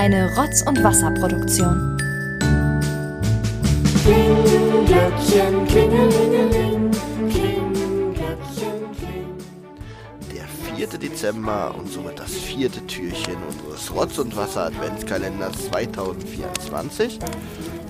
[0.00, 1.98] Eine Rotz- und Wasserproduktion.
[4.86, 6.90] Glöckchen, klingelingeling,
[7.28, 9.26] kling, Glöckchen, kling.
[10.32, 10.86] Der 4.
[11.00, 17.18] Dezember und somit das vierte Türchen unseres Rotz- und Wasser-Adventskalenders 2024.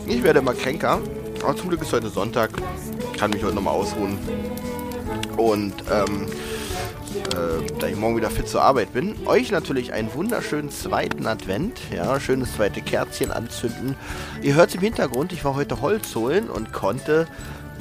[0.07, 1.03] Ich werde immer kränker,
[1.43, 2.53] aber zum Glück ist heute Sonntag.
[3.19, 4.17] Kann mich heute nochmal ausruhen.
[5.37, 6.27] Und ähm,
[7.17, 11.81] äh, da ich morgen wieder fit zur Arbeit bin, euch natürlich einen wunderschönen zweiten Advent.
[11.95, 13.97] Ja, schönes zweite Kerzchen anzünden.
[14.43, 17.27] Ihr hört im Hintergrund, ich war heute Holz holen und konnte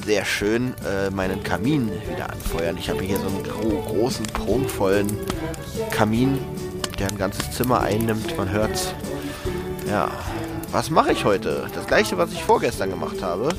[0.04, 2.76] sehr schön äh, meinen Kamin wieder anfeuern.
[2.78, 5.08] Ich habe hier so einen gro großen, prunkvollen
[5.90, 6.38] Kamin,
[6.98, 8.36] der ein ganzes Zimmer einnimmt.
[8.36, 8.94] Man hört's.
[9.88, 10.10] Ja,
[10.70, 11.66] was mache ich heute?
[11.74, 13.50] Das gleiche, was ich vorgestern gemacht habe.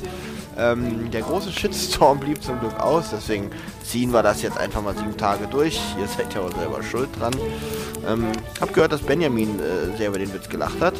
[0.58, 3.50] Ähm, der große Shitstorm blieb zum Glück aus, deswegen
[3.84, 5.80] ziehen wir das jetzt einfach mal sieben Tage durch.
[5.98, 7.34] Ihr seid ja auch selber schuld dran.
[8.06, 10.94] Ähm, hab gehört, dass Benjamin äh, sehr über den Witz gelacht hat.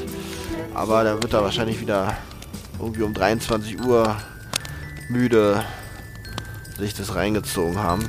[0.74, 2.16] Aber da wird er wahrscheinlich wieder
[2.78, 4.16] irgendwie um 23 Uhr
[5.08, 5.64] müde
[6.78, 8.06] sich das reingezogen haben.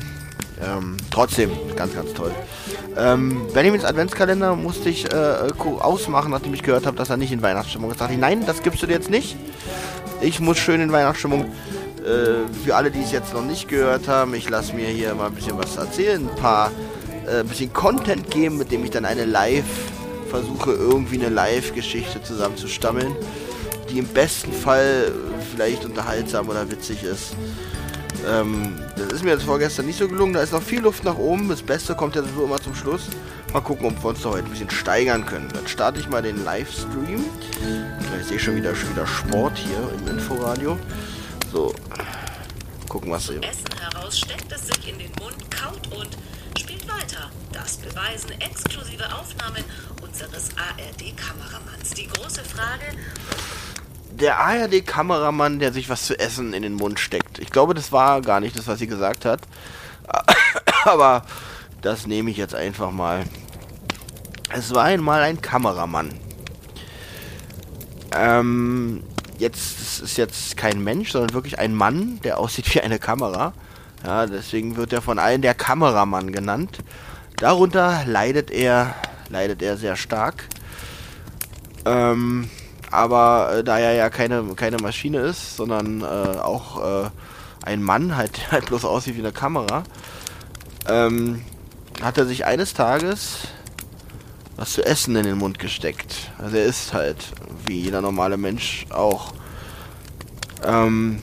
[0.63, 2.31] Ähm, trotzdem, ganz, ganz toll.
[2.95, 7.41] Ähm, Benjamins Adventskalender musste ich äh, ausmachen, nachdem ich gehört habe, dass er nicht in
[7.41, 7.99] Weihnachtsstimmung ist.
[7.99, 9.37] Da dachte ich, nein, das gibst du dir jetzt nicht.
[10.21, 11.45] Ich muss schön in Weihnachtsstimmung.
[12.05, 15.27] Äh, für alle, die es jetzt noch nicht gehört haben, ich lasse mir hier mal
[15.27, 16.71] ein bisschen was erzählen, ein paar,
[17.27, 19.65] äh, bisschen Content geben, mit dem ich dann eine Live
[20.29, 23.15] versuche, irgendwie eine Live-Geschichte zusammenzustammeln,
[23.89, 25.11] die im besten Fall
[25.51, 27.35] vielleicht unterhaltsam oder witzig ist.
[28.27, 30.33] Ähm, das ist mir jetzt vorgestern nicht so gelungen.
[30.33, 31.49] Da ist noch viel Luft nach oben.
[31.49, 33.07] Das Beste kommt ja so immer zum Schluss.
[33.53, 35.49] Mal gucken, ob wir uns da heute ein bisschen steigern können.
[35.53, 37.25] Dann starte ich mal den Livestream.
[38.19, 40.77] Ich sehe schon wieder, schon wieder Sport hier im Inforadio.
[41.51, 41.73] So,
[42.87, 43.41] gucken, was hier.
[43.43, 46.09] Essen heraus steckt es sich in den Mund, kaut und
[46.59, 47.31] spielt weiter.
[47.51, 49.63] Das beweisen exklusive Aufnahmen
[50.01, 51.91] unseres ARD-Kameramanns.
[51.91, 52.85] Die große Frage,
[54.11, 57.39] Der ARD-Kameramann, der sich was zu essen in den Mund steckt.
[57.39, 59.41] Ich glaube, das war gar nicht das, was sie gesagt hat.
[60.85, 61.23] Aber
[61.81, 63.23] das nehme ich jetzt einfach mal.
[64.49, 66.13] Es war einmal ein Kameramann.
[68.15, 69.03] Ähm,
[69.37, 73.53] jetzt ist jetzt kein Mensch, sondern wirklich ein Mann, der aussieht wie eine Kamera.
[74.05, 76.79] Ja, deswegen wird er von allen der Kameramann genannt.
[77.37, 78.95] Darunter leidet er,
[79.29, 80.45] leidet er sehr stark.
[81.85, 82.49] Ähm,
[82.91, 86.05] aber äh, da er ja keine, keine Maschine ist, sondern äh,
[86.39, 87.09] auch äh,
[87.63, 89.83] ein Mann, halt, halt bloß aussieht wie eine Kamera,
[90.87, 91.41] ähm,
[92.01, 93.47] hat er sich eines Tages
[94.61, 96.29] was zu essen in den Mund gesteckt.
[96.37, 97.33] Also er isst halt,
[97.65, 99.33] wie jeder normale Mensch auch.
[100.63, 101.17] Ähm,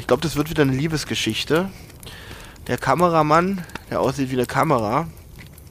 [0.00, 1.70] ich glaube, das wird wieder eine Liebesgeschichte.
[2.66, 5.06] Der Kameramann, der aussieht wie eine Kamera,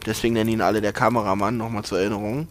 [0.06, 2.48] deswegen nennen ihn alle der Kameramann, nochmal zur Erinnerung,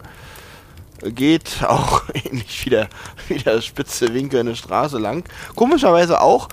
[1.03, 2.91] geht auch ähnlich wie der,
[3.29, 5.25] wie der spitze Winkel eine Straße lang.
[5.57, 6.49] Komischerweise auch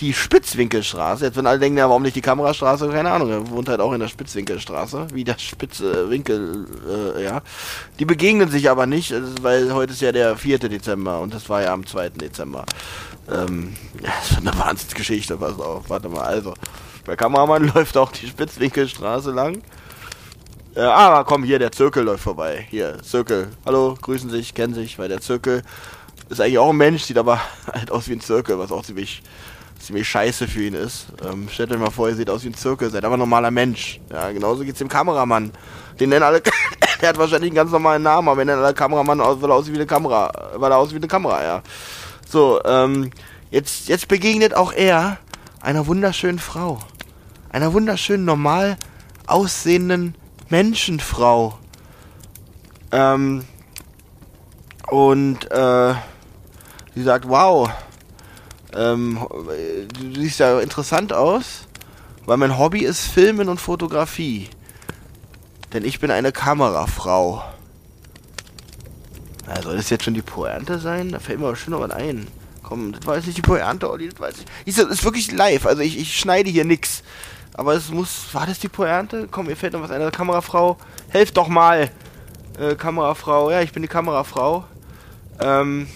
[0.00, 1.24] die Spitzwinkelstraße.
[1.24, 2.88] Jetzt wenn alle denken, ja, warum nicht die Kamerastraße?
[2.88, 6.66] Keine Ahnung, er wohnt halt auch in der Spitzwinkelstraße, wie der spitze Winkel,
[7.16, 7.42] äh, ja.
[7.98, 10.58] Die begegnen sich aber nicht, äh, weil heute ist ja der 4.
[10.58, 12.10] Dezember und das war ja am 2.
[12.10, 12.64] Dezember.
[13.30, 16.54] Ähm, ja, das ist eine Wahnsinnsgeschichte, pass auf, warte mal, also.
[17.06, 19.62] Der Kameramann läuft auch die Spitzwinkelstraße lang.
[20.74, 22.66] Äh, aber komm, hier, der Zirkel läuft vorbei.
[22.70, 23.48] Hier, Zirkel.
[23.64, 25.62] Hallo, grüßen sich, kennen sich, weil der Zirkel
[26.28, 27.40] ist eigentlich auch ein Mensch, sieht aber
[27.72, 29.22] halt aus wie ein Zirkel, was auch ziemlich,
[29.78, 31.06] ziemlich scheiße für ihn ist.
[31.24, 33.50] Ähm, stellt euch mal vor, ihr seht aus wie ein Zirkel, seid aber ein normaler
[33.50, 34.00] Mensch.
[34.10, 35.52] Ja, genauso geht's dem Kameramann.
[36.00, 36.42] Den nennen alle,
[37.00, 39.72] der hat wahrscheinlich einen ganz normalen Namen, aber wir nennen alle Kameramann, weil er aussieht
[39.72, 41.62] wie eine Kamera, weil er aussieht wie eine Kamera, ja.
[42.28, 43.10] So, ähm,
[43.50, 45.18] jetzt, jetzt begegnet auch er
[45.60, 46.78] einer wunderschönen Frau.
[47.50, 48.76] Einer wunderschönen, normal
[49.26, 50.14] aussehenden
[50.48, 51.58] Menschenfrau.
[52.92, 53.44] Ähm,
[54.88, 55.94] und äh,
[56.94, 57.70] sie sagt, wow,
[58.74, 61.66] ähm, du siehst ja interessant aus,
[62.26, 64.48] weil mein Hobby ist Filmen und Fotografie.
[65.72, 67.44] Denn ich bin eine Kamerafrau.
[69.46, 71.10] Na, soll das jetzt schon die Pointe sein?
[71.10, 72.26] Da fällt mir aber schon noch was ein.
[72.62, 74.34] Komm, das war jetzt nicht die Pointe, Olli, das weiß
[74.64, 74.74] ich.
[74.76, 77.02] Das ist wirklich live, also ich, ich schneide hier nix.
[77.54, 78.32] Aber es muss.
[78.32, 79.26] War das die Pointe?
[79.30, 80.12] Komm, mir fällt noch was ein.
[80.12, 80.76] Kamerafrau.
[81.08, 81.90] Helft doch mal.
[82.58, 83.50] Äh, Kamerafrau.
[83.50, 84.64] Ja, ich bin die Kamerafrau.
[85.40, 85.88] Ähm.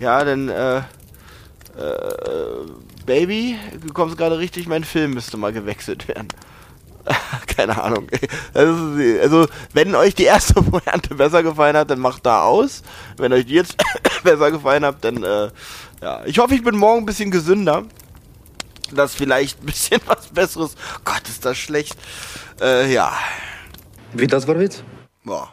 [0.00, 0.82] Ja, dann, äh.
[1.76, 2.70] Äh,
[3.04, 6.28] Baby, du kommst gerade richtig, mein Film müsste mal gewechselt werden.
[7.46, 8.08] Keine Ahnung.
[8.52, 8.72] Also,
[9.22, 12.82] also, wenn euch die erste Pointe besser gefallen hat, dann macht da aus.
[13.16, 13.76] Wenn euch die jetzt
[14.24, 15.50] besser gefallen hat, dann, äh,
[16.02, 16.24] ja.
[16.26, 17.84] Ich hoffe, ich bin morgen ein bisschen gesünder
[18.92, 20.74] dass vielleicht ein bisschen was Besseres.
[21.04, 21.96] Gott, ist das schlecht.
[22.60, 23.12] Äh, ja.
[24.12, 24.82] Wie das war Witz?
[25.24, 25.52] Boah.